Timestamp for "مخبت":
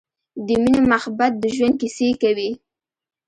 0.91-1.33